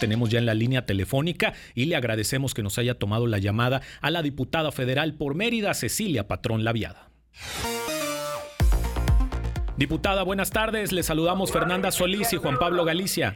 tenemos 0.00 0.30
ya 0.30 0.40
en 0.40 0.46
la 0.46 0.54
línea 0.54 0.86
telefónica 0.86 1.54
y 1.76 1.84
le 1.84 1.94
agradecemos 1.94 2.54
que 2.54 2.64
nos 2.64 2.78
haya 2.78 2.94
tomado 2.98 3.28
la 3.28 3.38
llamada 3.38 3.82
a 4.00 4.10
la 4.10 4.22
diputada 4.22 4.72
federal 4.72 5.14
por 5.14 5.36
Mérida, 5.36 5.74
Cecilia 5.74 6.26
Patrón 6.26 6.64
Laviada. 6.64 7.10
Diputada, 9.80 10.24
buenas 10.24 10.50
tardes. 10.50 10.92
Le 10.92 11.02
saludamos 11.02 11.50
Fernanda 11.50 11.90
Solís 11.90 12.34
y 12.34 12.36
Juan 12.36 12.58
Pablo 12.58 12.84
Galicia. 12.84 13.34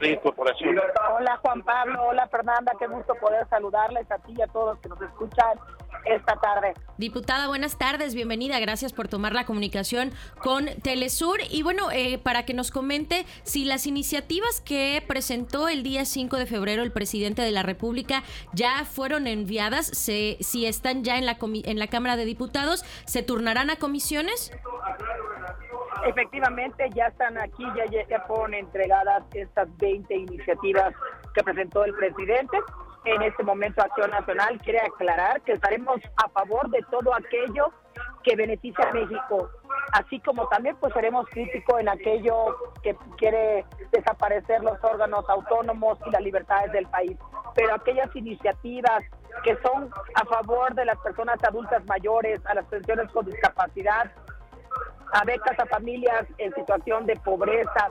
Hola 1.17 1.39
Juan 1.41 1.63
Pablo, 1.63 2.05
hola 2.09 2.29
Fernanda, 2.29 2.71
qué 2.79 2.87
gusto 2.87 3.15
poder 3.15 3.49
saludarles 3.49 4.11
a 4.11 4.19
ti 4.19 4.35
y 4.37 4.43
a 4.43 4.47
todos 4.49 4.79
que 4.81 4.91
nos 4.91 5.01
escuchan 5.01 5.59
esta 6.05 6.37
tarde. 6.37 6.75
Diputada, 6.99 7.49
buenas 7.49 7.79
tardes, 7.79 8.15
bienvenida, 8.15 8.61
gracias 8.61 8.93
por 8.93 9.09
tomar 9.09 9.33
la 9.33 9.47
comunicación 9.47 10.13
con 10.43 10.67
Telesur 10.83 11.39
y 11.51 11.63
bueno, 11.63 11.91
eh, 11.91 12.19
para 12.19 12.45
que 12.45 12.53
nos 12.53 12.71
comente 12.71 13.25
si 13.43 13.65
las 13.65 13.87
iniciativas 13.87 14.61
que 14.61 15.03
presentó 15.07 15.69
el 15.69 15.83
día 15.83 16.05
5 16.05 16.37
de 16.37 16.45
febrero 16.45 16.83
el 16.83 16.93
presidente 16.93 17.41
de 17.41 17.53
la 17.53 17.63
República 17.63 18.23
ya 18.53 18.85
fueron 18.85 19.27
enviadas, 19.27 19.87
se, 19.87 20.37
si 20.41 20.67
están 20.67 21.05
ya 21.05 21.17
en 21.17 21.25
la, 21.25 21.39
en 21.41 21.79
la 21.79 21.87
Cámara 21.87 22.17
de 22.17 22.27
Diputados, 22.27 22.85
¿se 23.07 23.23
turnarán 23.23 23.71
a 23.71 23.77
comisiones? 23.77 24.53
Efectivamente, 26.07 26.91
ya 26.95 27.07
están 27.07 27.39
aquí, 27.39 27.65
ya, 27.75 27.85
ya 27.87 28.21
fueron 28.27 28.55
entregadas 28.55 29.23
estas 29.33 29.75
20 29.79 30.15
iniciativas 30.15 30.95
que 31.35 31.43
presentó 31.43 31.85
el 31.85 31.95
presidente. 31.95 32.59
En 33.07 33.23
este 33.23 33.43
momento 33.43 33.83
Acción 33.83 34.11
Nacional 34.11 34.59
quiere 34.63 34.81
aclarar 34.81 35.41
que 35.43 35.53
estaremos 35.53 36.01
a 36.17 36.29
favor 36.29 36.69
de 36.71 36.81
todo 36.91 37.15
aquello 37.15 37.73
que 38.23 38.37
beneficia 38.37 38.89
a 38.89 38.93
México, 38.93 39.51
así 39.93 40.19
como 40.21 40.49
también 40.49 40.77
pues 40.77 40.93
seremos 40.95 41.27
críticos 41.29 41.81
en 41.81 41.89
aquello 41.89 42.57
que 42.83 42.97
quiere 43.19 43.65
desaparecer 43.93 44.63
los 44.63 44.83
órganos 44.83 45.29
autónomos 45.29 45.99
y 46.07 46.11
las 46.11 46.23
libertades 46.23 46.73
del 46.73 46.87
país. 46.87 47.17
Pero 47.55 47.75
aquellas 47.75 48.15
iniciativas 48.17 49.05
que 49.43 49.57
son 49.63 49.91
a 50.15 50.25
favor 50.25 50.75
de 50.75 50.87
las 50.87 50.97
personas 50.99 51.37
adultas 51.45 51.85
mayores, 51.87 52.41
a 52.47 52.55
las 52.55 52.65
pensiones 52.67 53.11
con 53.13 53.27
discapacidad, 53.27 54.11
a 55.13 55.25
becas 55.25 55.59
a 55.59 55.67
familias 55.67 56.27
en 56.39 56.55
situación 56.55 57.07
de 57.07 57.17
pobreza, 57.17 57.89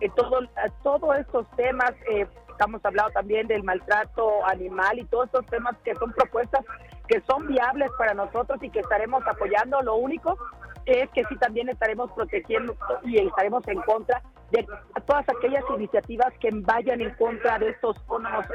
eh, 0.00 0.10
todo, 0.16 0.40
todos 0.82 1.18
estos 1.18 1.46
temas, 1.56 1.92
eh, 2.10 2.26
estamos 2.50 2.80
hablando 2.84 3.12
también 3.12 3.46
del 3.46 3.62
maltrato 3.62 4.44
animal 4.46 4.98
y 4.98 5.04
todos 5.06 5.26
estos 5.26 5.46
temas 5.46 5.76
que 5.84 5.94
son 5.96 6.12
propuestas 6.12 6.64
que 7.08 7.20
son 7.28 7.46
viables 7.46 7.90
para 7.98 8.14
nosotros 8.14 8.58
y 8.62 8.70
que 8.70 8.80
estaremos 8.80 9.26
apoyando. 9.26 9.82
Lo 9.82 9.96
único 9.96 10.38
es 10.86 11.08
que 11.10 11.24
sí 11.24 11.36
también 11.36 11.68
estaremos 11.68 12.10
protegiendo 12.12 12.76
y 13.02 13.18
estaremos 13.18 13.66
en 13.68 13.80
contra 13.82 14.22
de 14.50 14.66
todas 15.06 15.28
aquellas 15.28 15.64
iniciativas 15.76 16.32
que 16.40 16.50
vayan 16.52 17.00
en 17.00 17.14
contra 17.14 17.58
de 17.58 17.70
estos 17.70 17.96
órganos, 18.06 18.46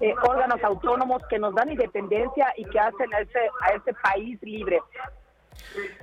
eh, 0.00 0.14
órganos 0.26 0.62
autónomos 0.64 1.22
que 1.28 1.38
nos 1.38 1.54
dan 1.54 1.70
independencia 1.70 2.52
y 2.56 2.64
que 2.64 2.78
hacen 2.78 3.12
a 3.14 3.20
ese, 3.20 3.38
a 3.62 3.72
ese 3.72 3.94
país 4.02 4.38
libre. 4.42 4.80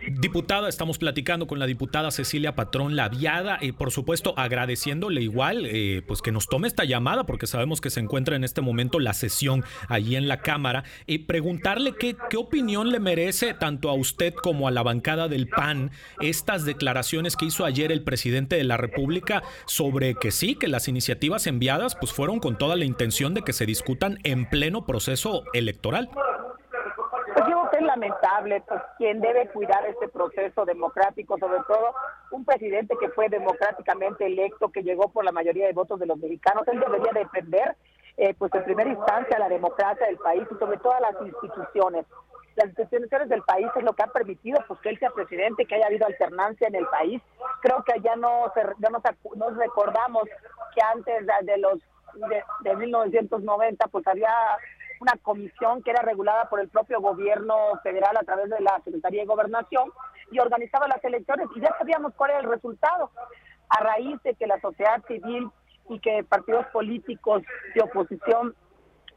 Diputada, 0.10 0.70
estamos 0.70 0.98
platicando 0.98 1.48
con 1.48 1.60
la 1.60 1.66
diputada 1.66 2.12
Cecilia 2.12 2.56
Patrón 2.56 2.96
Laviada 2.96 3.58
y 3.62 3.74
por 3.74 3.92
supuesto 3.92 4.34
agradeciéndole 4.38 5.22
igual 5.22 5.66
eh, 5.66 6.02
pues 6.08 6.22
que 6.22 6.32
nos 6.32 6.48
tome 6.48 6.68
esta 6.68 6.86
llamada 6.86 7.26
porque 7.26 7.48
sabemos 7.48 7.82
que 7.82 7.90
se 7.90 8.00
encuentra 8.00 8.36
en 8.36 8.44
este 8.44 8.62
momento 8.62 9.00
la 9.00 9.14
sesión 9.14 9.66
allí 9.90 10.16
en 10.16 10.28
la 10.28 10.42
Cámara 10.42 10.84
y 11.08 11.20
preguntarle 11.20 11.94
qué, 12.00 12.16
qué 12.30 12.38
opinión 12.38 12.90
le 12.92 13.00
merece 13.00 13.54
tanto 13.54 13.90
a 13.90 13.94
usted 13.94 14.34
como 14.34 14.68
a 14.68 14.72
la 14.72 14.84
bancada 14.84 15.28
del 15.28 15.48
PAN 15.48 15.92
estas 16.22 16.64
declaraciones 16.64 17.36
que 17.36 17.46
hizo 17.46 17.66
ayer 17.66 17.92
el 17.92 18.04
presidente 18.04 18.56
de 18.56 18.64
la 18.64 18.78
República 18.78 19.44
sobre 19.66 20.16
que 20.16 20.32
sí, 20.32 20.56
que 20.56 20.68
las 20.68 20.88
iniciativas 20.88 21.48
enviadas 21.48 21.96
pues 21.96 22.14
fueron 22.14 22.40
con 22.40 22.58
toda 22.58 22.76
la 22.76 22.86
intención 22.86 23.34
de 23.34 23.42
que 23.42 23.54
se 23.54 23.66
discutan 23.66 24.20
en 24.24 24.50
pleno 24.50 24.86
proceso 24.86 25.44
electoral 25.54 26.10
lamentable, 27.98 28.62
pues 28.68 28.82
quien 28.98 29.20
debe 29.20 29.48
cuidar 29.50 29.86
este 29.86 30.08
proceso 30.08 30.66
democrático, 30.66 31.38
sobre 31.38 31.60
todo 31.68 31.94
un 32.32 32.46
presidente 32.46 32.96
que 33.00 33.10
fue 33.10 33.28
democráticamente 33.30 34.26
electo, 34.26 34.70
que 34.70 34.84
llegó 34.84 35.10
por 35.10 35.26
la 35.26 35.32
mayoría 35.32 35.68
de 35.68 35.74
votos 35.74 36.00
de 36.00 36.06
los 36.06 36.18
mexicanos, 36.18 36.68
él 36.68 36.80
debería 36.80 37.12
defender, 37.12 37.76
eh, 38.18 38.34
pues 38.38 38.54
en 38.54 38.64
primera 38.64 38.90
instancia, 38.90 39.40
la 39.40 39.50
democracia 39.50 40.06
del 40.08 40.18
país 40.18 40.44
y 40.50 40.56
sobre 40.56 40.78
todas 40.78 41.02
las 41.02 41.16
instituciones. 41.26 42.06
Las 42.56 42.68
instituciones 42.68 43.30
del 43.30 43.44
país 43.44 43.68
es 43.76 43.84
lo 43.84 43.94
que 43.94 44.04
ha 44.04 44.08
permitido 44.08 44.60
pues 44.68 44.80
que 44.82 44.90
él 44.90 45.00
sea 45.00 45.12
presidente, 45.12 45.66
que 45.66 45.76
haya 45.76 45.88
habido 45.88 46.08
alternancia 46.08 46.68
en 46.68 46.76
el 46.76 46.88
país. 46.88 47.22
Creo 47.62 47.84
que 47.84 48.00
ya 48.02 48.16
no, 48.16 48.52
ya 48.80 48.90
nos, 48.90 49.58
recordamos 49.58 50.24
que 50.74 50.82
antes 50.82 51.26
de, 51.44 51.58
los 51.58 51.80
de, 52.16 52.44
de 52.62 52.76
1990 52.76 53.88
pues 53.88 54.08
había 54.08 54.34
una 55.00 55.14
comisión 55.22 55.84
que 55.84 55.92
era 55.92 56.02
regulada 56.02 56.50
por 56.50 56.60
el 56.60 56.70
propio 56.70 57.02
gobierno 57.02 57.56
federal 57.84 58.16
a 58.18 58.24
través 58.24 58.50
de 58.50 58.60
la 58.62 58.82
Secretaría 58.84 59.22
de 59.22 59.28
Gobernación 59.28 59.92
y 60.32 60.40
organizaba 60.40 60.88
las 60.88 61.04
elecciones 61.04 61.48
y 61.56 61.62
ya 61.62 61.76
sabíamos 61.78 62.14
cuál 62.16 62.32
era 62.32 62.40
el 62.40 62.50
resultado. 62.50 63.12
A 63.70 63.84
raíz 63.84 64.22
de 64.24 64.34
que 64.36 64.48
la 64.48 64.60
sociedad 64.62 65.04
civil 65.08 65.50
y 65.90 66.00
que 66.00 66.24
partidos 66.24 66.66
políticos 66.68 67.44
de 67.76 67.82
oposición 67.82 68.56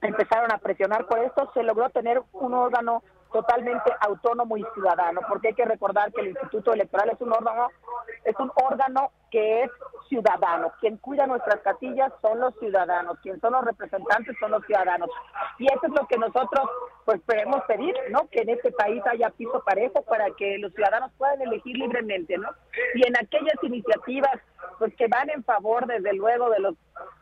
empezaron 0.03 0.53
a 0.53 0.59
presionar 0.59 1.07
por 1.07 1.19
esto, 1.19 1.51
se 1.55 1.63
logró 1.63 1.91
tener 1.91 2.23
un 2.33 2.55
órgano 2.55 3.03
totalmente 3.33 3.91
autónomo 4.01 4.57
y 4.57 4.65
ciudadano, 4.75 5.21
porque 5.29 5.49
hay 5.49 5.55
que 5.55 5.65
recordar 5.65 6.13
que 6.13 6.21
el 6.21 6.29
Instituto 6.29 6.73
Electoral 6.73 7.11
es 7.11 7.21
un 7.21 7.33
órgano, 7.33 7.69
es 8.25 8.35
un 8.39 8.51
órgano 8.55 9.13
que 9.31 9.65
es 9.65 9.71
ciudadano. 10.09 10.73
Quien 10.81 10.97
cuida 10.99 11.27
nuestras 11.27 11.61
casillas 11.61 12.13
son 12.21 12.41
los 12.41 12.55
ciudadanos, 12.59 13.19
quien 13.23 13.41
son 13.41 13.53
los 13.53 13.65
representantes 13.65 14.37
son 14.41 14.51
los 14.51 14.65
ciudadanos. 14.67 15.09
Y 15.59 15.67
eso 15.67 15.87
es 15.87 15.93
lo 15.93 16.07
que 16.07 16.19
nosotros 16.19 16.69
pues 17.05 17.21
podemos 17.23 17.63
pedir, 17.65 17.95
¿no? 18.11 18.29
Que 18.29 18.41
en 18.41 18.51
este 18.51 18.73
país 18.73 19.03
haya 19.07 19.31
piso 19.31 19.63
parejo 19.65 20.03
para 20.03 20.31
que 20.33 20.59
los 20.59 20.73
ciudadanos 20.75 21.13
puedan 21.17 21.41
elegir 21.43 21.77
libremente, 21.77 22.37
¿no? 22.39 22.49
Y 22.95 23.07
en 23.07 23.17
aquellas 23.17 23.57
iniciativas 23.63 24.41
pues 24.79 24.95
que 24.97 25.07
van 25.09 25.31
en 25.31 25.45
favor 25.45 25.87
desde 25.87 26.13
luego 26.15 26.51
de 26.51 26.59
los 26.59 26.75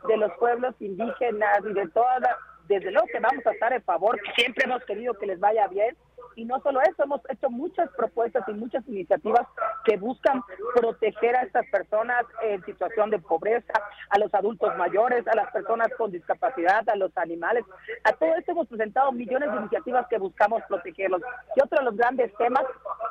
de 0.07 0.17
los 0.17 0.31
pueblos 0.33 0.75
indígenas 0.79 1.59
y 1.69 1.73
de 1.73 1.87
todas 1.89 2.21
desde 2.69 2.91
luego 2.91 3.07
que 3.11 3.19
vamos 3.19 3.45
a 3.45 3.51
estar 3.51 3.73
en 3.73 3.81
favor, 3.81 4.17
siempre 4.35 4.65
hemos 4.65 4.83
querido 4.85 5.15
que 5.15 5.25
les 5.25 5.39
vaya 5.39 5.67
bien, 5.67 5.97
y 6.35 6.45
no 6.45 6.61
solo 6.61 6.79
eso, 6.81 7.03
hemos 7.03 7.21
hecho 7.29 7.49
muchas 7.49 7.89
propuestas 7.97 8.47
y 8.47 8.53
muchas 8.53 8.87
iniciativas 8.87 9.45
que 9.83 9.97
buscan 9.97 10.41
proteger 10.75 11.35
a 11.35 11.41
estas 11.41 11.65
personas 11.67 12.23
en 12.43 12.63
situación 12.63 13.09
de 13.09 13.19
pobreza, 13.19 13.73
a 14.09 14.19
los 14.19 14.33
adultos 14.33 14.75
mayores, 14.77 15.27
a 15.27 15.35
las 15.35 15.51
personas 15.51 15.89
con 15.97 16.11
discapacidad, 16.11 16.87
a 16.87 16.95
los 16.95 17.15
animales. 17.17 17.65
A 18.03 18.13
todo 18.13 18.35
esto 18.35 18.51
hemos 18.51 18.67
presentado 18.67 19.11
millones 19.11 19.51
de 19.51 19.57
iniciativas 19.57 20.07
que 20.07 20.17
buscamos 20.17 20.61
protegerlos. 20.69 21.21
Y 21.55 21.61
otro 21.61 21.79
de 21.79 21.85
los 21.85 21.97
grandes 21.97 22.33
temas 22.37 22.63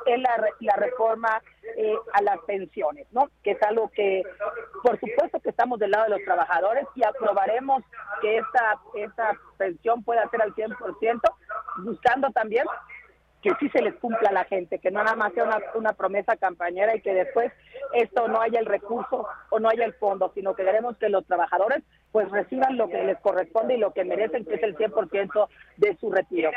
es 0.05 0.19
la, 0.19 0.47
la 0.61 0.75
reforma 0.77 1.41
eh, 1.77 1.95
a 2.13 2.21
las 2.21 2.39
pensiones, 2.47 3.05
¿no? 3.11 3.29
Que 3.43 3.51
es 3.51 3.61
algo 3.63 3.89
que, 3.89 4.23
por 4.81 4.99
supuesto 4.99 5.38
estamos 5.59 5.77
del 5.77 5.91
lado 5.91 6.05
de 6.05 6.11
los 6.11 6.23
trabajadores 6.23 6.85
y 6.95 7.03
aprobaremos 7.03 7.83
que 8.21 8.37
esta, 8.37 8.79
esta 8.95 9.37
pensión 9.57 10.01
pueda 10.03 10.25
ser 10.29 10.41
al 10.41 10.55
100%, 10.55 11.19
buscando 11.79 12.29
también 12.29 12.65
que 13.41 13.51
sí 13.59 13.69
se 13.69 13.81
les 13.81 13.93
cumpla 13.95 14.29
a 14.29 14.33
la 14.33 14.45
gente, 14.45 14.79
que 14.79 14.89
no 14.89 15.03
nada 15.03 15.17
más 15.17 15.33
sea 15.33 15.43
una, 15.43 15.57
una, 15.75 15.91
promesa 15.91 16.37
campañera 16.37 16.95
y 16.95 17.01
que 17.01 17.13
después 17.13 17.51
esto 17.93 18.29
no 18.29 18.39
haya 18.39 18.57
el 18.57 18.67
recurso 18.67 19.27
o 19.49 19.59
no 19.59 19.67
haya 19.67 19.83
el 19.83 19.93
fondo, 19.95 20.31
sino 20.33 20.55
que 20.55 20.63
queremos 20.63 20.95
que 20.95 21.09
los 21.09 21.25
trabajadores 21.25 21.83
pues 22.11 22.29
reciban 22.31 22.77
lo 22.77 22.89
que 22.89 23.03
les 23.03 23.19
corresponde 23.19 23.75
y 23.75 23.77
lo 23.77 23.93
que 23.93 24.03
merecen, 24.03 24.45
que 24.45 24.55
es 24.55 24.63
el 24.63 24.75
100% 24.75 25.47
de 25.77 25.97
su 25.97 26.11
retiro. 26.11 26.51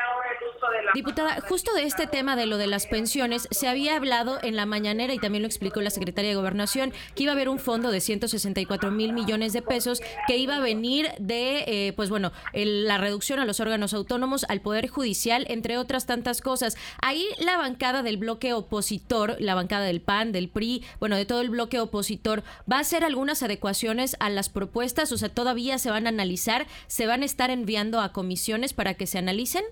Diputada, 0.95 1.41
justo 1.43 1.75
de 1.75 1.85
este 1.85 2.07
tema 2.07 2.37
de 2.37 2.47
lo 2.47 2.57
de 2.57 2.67
las 2.67 2.87
pensiones, 2.87 3.49
se 3.51 3.69
había 3.69 3.97
hablado 3.97 4.39
en 4.43 4.57
la 4.57 4.67
mañanera 4.67 5.13
y 5.13 5.19
también 5.19 5.43
lo 5.43 5.47
explicó 5.47 5.81
la 5.81 5.91
secretaria 5.91 6.31
de 6.31 6.37
Gobernación, 6.37 6.93
que 7.15 7.25
iba 7.25 7.33
a 7.33 7.35
haber 7.35 7.49
un 7.49 7.59
fondo 7.59 7.91
de 7.91 8.01
164 8.01 8.91
mil 8.91 9.13
millones 9.13 9.53
de 9.53 9.63
pesos 9.63 10.01
que 10.27 10.37
iba 10.37 10.57
a 10.57 10.61
venir 10.61 11.09
de, 11.19 11.65
eh, 11.67 11.93
pues 11.95 12.09
bueno, 12.09 12.33
la 12.53 12.99
reducción 12.99 13.39
a 13.39 13.45
los 13.45 13.61
órganos 13.61 13.95
autónomos, 13.95 14.45
al 14.49 14.61
Poder 14.61 14.89
Judicial, 14.89 15.45
entre 15.49 15.77
otras 15.77 16.07
tantas 16.07 16.41
cosas. 16.41 16.77
Ahí 17.01 17.27
la 17.39 17.59
bancada 17.59 18.03
del 18.03 18.17
bloque 18.17 18.53
opositor, 18.55 19.37
la 19.39 19.55
bancada 19.55 19.85
del 19.85 20.01
PAN, 20.01 20.33
del 20.33 20.49
PRI, 20.49 20.85
bueno, 20.99 21.17
de 21.17 21.27
todo 21.27 21.41
el 21.41 21.51
bloque 21.51 21.81
opositor, 21.81 22.43
va 22.71 22.79
a 22.79 22.81
hacer 22.81 23.05
algunas 23.05 23.43
adecuaciones 23.43 24.17
a 24.21 24.31
las 24.31 24.49
propuestas, 24.49 25.13
o 25.13 25.17
sea, 25.17 25.29
todavía 25.43 25.77
se 25.79 25.91
van 25.91 26.07
a 26.07 26.11
analizar, 26.11 26.67
se 26.87 27.09
van 27.09 27.23
a 27.23 27.25
estar 27.25 27.51
enviando 27.51 28.01
a 28.01 28.13
comisiones 28.13 28.73
para 28.75 28.95
que 28.95 29.09
se 29.09 29.19
analicen? 29.19 29.65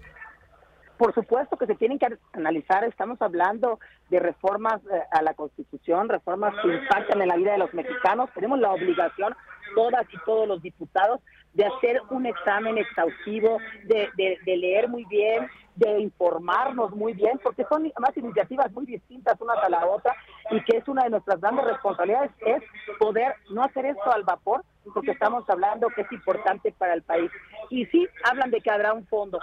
Por 0.99 1.15
supuesto 1.15 1.57
que 1.57 1.67
se 1.67 1.77
tienen 1.77 2.01
que 2.01 2.09
analizar, 2.33 2.83
estamos 2.83 3.23
hablando 3.23 3.79
de 4.11 4.19
reformas 4.19 4.83
eh, 4.93 5.01
a 5.13 5.23
la 5.23 5.35
Constitución, 5.35 6.09
reformas 6.09 6.53
que 6.61 6.75
impactan 6.75 7.23
en 7.23 7.29
la 7.29 7.37
vida 7.37 7.53
de 7.53 7.59
los 7.59 7.73
mexicanos, 7.73 8.29
tenemos 8.35 8.59
la 8.59 8.73
obligación, 8.73 9.37
todas 9.77 10.05
y 10.13 10.19
todos 10.27 10.49
los 10.49 10.61
diputados, 10.61 11.21
de 11.55 11.67
hacer 11.67 12.03
un 12.11 12.27
examen 12.27 12.77
exhaustivo, 12.77 13.59
de, 13.85 14.09
de 14.17 14.57
leer 14.57 14.89
muy 14.89 15.05
bien, 15.05 15.49
de 15.77 16.01
informarnos 16.01 16.91
muy 16.91 17.13
bien, 17.15 17.41
porque 17.43 17.65
son 17.69 17.91
además 17.97 18.17
iniciativas 18.17 18.71
muy 18.73 18.87
distintas 18.87 19.41
unas 19.41 19.57
a 19.59 19.69
la 19.69 19.87
otra 19.87 20.15
y 20.51 20.63
que 20.65 20.79
es 20.79 20.89
una 20.89 21.05
de 21.05 21.11
nuestras 21.11 21.41
grandes 21.41 21.65
responsabilidades, 21.65 22.33
es 22.45 22.63
poder 22.99 23.35
no 23.51 23.63
hacer 23.63 23.87
esto 23.87 24.13
al 24.13 24.25
vapor, 24.25 24.63
porque 24.95 25.13
estamos 25.13 25.49
hablando 25.49 25.89
que 25.89 26.03
es 26.03 26.13
importante 26.13 26.73
para 26.73 26.95
el 26.95 27.03
país. 27.03 27.31
Y 27.69 27.87
sí, 27.87 28.09
hablan 28.25 28.51
de 28.51 28.61
que 28.61 28.71
habrá 28.71 28.93
un 28.93 29.07
fondo. 29.07 29.39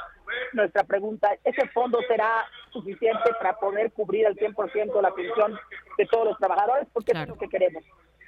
Nuestra 0.53 0.83
pregunta, 0.83 1.29
¿ese 1.43 1.67
fondo 1.69 1.99
será 2.07 2.45
suficiente 2.71 3.31
para 3.39 3.57
poder 3.57 3.91
cubrir 3.91 4.27
al 4.27 4.35
100% 4.35 5.01
la 5.01 5.11
pensión 5.11 5.57
de 5.97 6.05
todos 6.05 6.25
los 6.25 6.37
trabajadores? 6.37 6.87
Porque 6.93 7.11
es 7.13 7.27
lo 7.27 7.37
que 7.37 7.49
queremos 7.49 7.83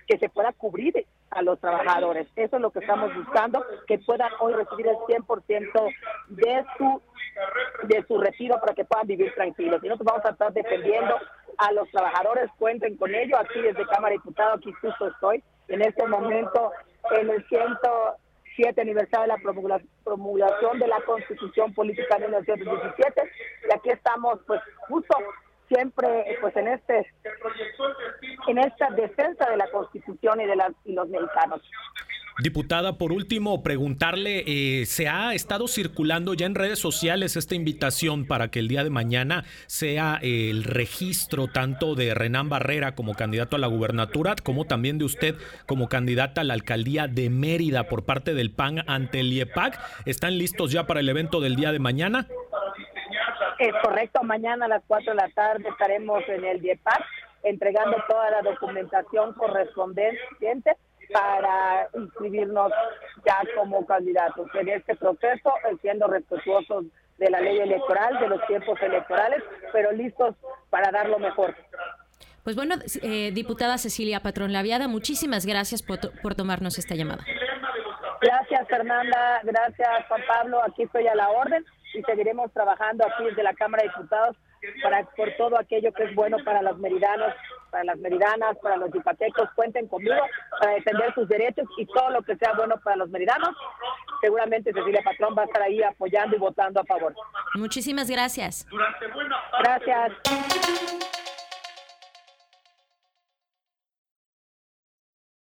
que 0.09 0.17
se 0.17 0.27
pueda 0.27 0.51
cubrir 0.53 1.05
a 1.29 1.43
los 1.43 1.59
trabajadores. 1.59 2.27
Eso 2.35 2.55
es 2.55 2.61
lo 2.63 2.71
que 2.71 2.79
estamos 2.79 3.13
buscando, 3.15 3.63
que 3.85 3.99
puedan 3.99 4.31
hoy 4.39 4.53
recibir 4.53 4.87
el 4.87 4.95
100% 4.95 5.93
de 6.29 6.65
su 6.77 7.01
de 7.83 8.03
su 8.07 8.19
retiro 8.19 8.59
para 8.59 8.73
que 8.73 8.85
puedan 8.85 9.07
vivir 9.07 9.33
tranquilos. 9.35 9.81
Y 9.83 9.87
nosotros 9.87 10.13
vamos 10.13 10.25
a 10.25 10.31
estar 10.31 10.51
defendiendo 10.51 11.15
a 11.57 11.71
los 11.73 11.89
trabajadores, 11.91 12.49
cuenten 12.57 12.97
con 12.97 13.13
ello. 13.13 13.37
Aquí 13.37 13.61
desde 13.61 13.85
Cámara 13.87 14.09
de 14.09 14.17
Diputados, 14.17 14.57
aquí 14.57 14.71
justo 14.81 15.07
estoy, 15.07 15.43
en 15.67 15.81
este 15.83 16.05
momento 16.07 16.71
en 17.11 17.29
el 17.29 17.47
107 17.47 18.81
aniversario 18.81 19.33
de 19.33 19.67
la 19.67 19.81
promulgación 20.03 20.79
de 20.79 20.87
la 20.87 21.01
Constitución 21.01 21.73
Política 21.73 22.15
de 22.15 22.27
1917 22.27 23.31
y 23.69 23.73
aquí 23.73 23.89
estamos 23.89 24.39
pues 24.45 24.61
justo 24.87 25.15
siempre 25.67 26.37
pues 26.41 26.55
en 26.57 26.67
este 26.67 27.11
en 28.47 28.57
esta 28.57 28.89
defensa 28.91 29.49
de 29.49 29.57
la 29.57 29.69
Constitución 29.71 30.41
y 30.41 30.45
de 30.45 30.55
las 30.55 30.71
y 30.85 30.93
los 30.93 31.07
mexicanos. 31.09 31.61
Diputada, 32.41 32.97
por 32.97 33.11
último, 33.11 33.63
preguntarle, 33.63 34.43
eh, 34.47 34.85
¿se 34.85 35.09
ha 35.09 35.33
estado 35.33 35.67
circulando 35.67 36.33
ya 36.33 36.45
en 36.45 36.55
redes 36.55 36.79
sociales 36.79 37.35
esta 37.35 37.53
invitación 37.53 38.25
para 38.25 38.47
que 38.47 38.59
el 38.59 38.69
día 38.69 38.85
de 38.85 38.89
mañana 38.89 39.43
sea 39.67 40.19
eh, 40.21 40.49
el 40.49 40.63
registro 40.63 41.47
tanto 41.47 41.95
de 41.95 42.13
Renán 42.13 42.47
Barrera 42.47 42.95
como 42.95 43.13
candidato 43.13 43.57
a 43.57 43.59
la 43.59 43.67
gubernatura, 43.67 44.35
como 44.41 44.63
también 44.63 44.97
de 44.97 45.03
usted 45.03 45.35
como 45.65 45.89
candidata 45.89 46.39
a 46.39 46.43
la 46.45 46.53
alcaldía 46.53 47.07
de 47.07 47.29
Mérida 47.29 47.89
por 47.89 48.05
parte 48.05 48.33
del 48.33 48.51
PAN 48.51 48.85
ante 48.87 49.19
el 49.19 49.33
IEPAC? 49.33 49.77
¿Están 50.05 50.37
listos 50.37 50.71
ya 50.71 50.87
para 50.87 51.01
el 51.01 51.09
evento 51.09 51.41
del 51.41 51.57
día 51.57 51.73
de 51.73 51.79
mañana? 51.79 52.25
Es 53.59 53.73
correcto, 53.83 54.23
mañana 54.23 54.63
a 54.63 54.69
las 54.69 54.83
4 54.87 55.11
de 55.11 55.15
la 55.17 55.29
tarde 55.31 55.67
estaremos 55.67 56.23
en 56.29 56.45
el 56.45 56.63
IEPAC 56.63 57.03
entregando 57.43 57.97
toda 58.07 58.31
la 58.31 58.41
documentación 58.43 59.33
correspondiente 59.33 60.77
para 61.11 61.89
inscribirnos 61.95 62.71
ya 63.25 63.41
como 63.55 63.85
candidatos 63.85 64.47
en 64.53 64.69
este 64.69 64.95
proceso, 64.95 65.53
siendo 65.81 66.07
respetuosos 66.07 66.85
de 67.17 67.29
la 67.29 67.41
ley 67.41 67.59
electoral, 67.59 68.19
de 68.19 68.27
los 68.27 68.45
tiempos 68.47 68.79
electorales, 68.81 69.43
pero 69.73 69.91
listos 69.91 70.35
para 70.69 70.91
dar 70.91 71.09
lo 71.09 71.19
mejor. 71.19 71.55
Pues 72.43 72.55
bueno, 72.55 72.75
eh, 73.01 73.31
diputada 73.31 73.77
Cecilia 73.77 74.21
Patrón 74.21 74.53
Laviada, 74.53 74.87
muchísimas 74.87 75.45
gracias 75.45 75.83
por, 75.83 75.99
por 76.21 76.35
tomarnos 76.35 76.77
esta 76.77 76.95
llamada. 76.95 77.23
Gracias, 78.21 78.67
Fernanda. 78.67 79.41
Gracias, 79.43 80.07
Juan 80.07 80.21
Pablo. 80.27 80.63
Aquí 80.63 80.83
estoy 80.83 81.07
a 81.07 81.15
la 81.15 81.29
orden 81.29 81.65
y 81.93 82.01
seguiremos 82.03 82.51
trabajando 82.53 83.05
aquí 83.05 83.25
desde 83.25 83.43
la 83.43 83.53
Cámara 83.53 83.83
de 83.83 83.89
Diputados 83.89 84.37
para 84.83 85.03
por 85.15 85.31
todo 85.37 85.57
aquello 85.57 85.93
que 85.93 86.03
es 86.03 86.15
bueno 86.15 86.37
para 86.43 86.61
los 86.61 86.77
meridanos, 86.79 87.33
para 87.69 87.83
las 87.83 87.97
meridanas, 87.99 88.57
para 88.61 88.77
los 88.77 88.91
yupatecos, 88.91 89.49
cuenten 89.55 89.87
conmigo 89.87 90.17
para 90.59 90.73
defender 90.73 91.13
sus 91.13 91.27
derechos 91.27 91.67
y 91.77 91.85
todo 91.85 92.09
lo 92.11 92.21
que 92.21 92.35
sea 92.35 92.53
bueno 92.53 92.79
para 92.83 92.97
los 92.97 93.09
meridanos. 93.09 93.55
Seguramente 94.21 94.73
Cecilia 94.73 95.01
Patrón 95.03 95.35
va 95.37 95.43
a 95.43 95.45
estar 95.45 95.61
ahí 95.61 95.81
apoyando 95.81 96.35
y 96.35 96.39
votando 96.39 96.81
a 96.81 96.83
favor. 96.85 97.13
Muchísimas 97.55 98.09
gracias. 98.09 98.65
Gracias. 99.59 101.18